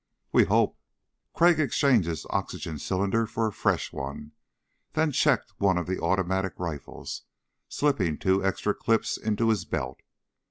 "We 0.31 0.45
hope." 0.45 0.79
Crag 1.35 1.59
exchanged 1.59 2.07
his 2.07 2.25
oxygen 2.31 2.79
cylinder 2.79 3.27
for 3.27 3.45
a 3.45 3.53
fresh 3.53 3.93
one, 3.93 4.31
then 4.93 5.11
checked 5.11 5.53
one 5.59 5.77
of 5.77 5.85
the 5.85 5.99
automatic 6.01 6.53
rifles, 6.57 7.21
slipping 7.69 8.17
two 8.17 8.43
extra 8.43 8.73
clips 8.73 9.15
in 9.15 9.37
his 9.37 9.63
belt. 9.63 9.99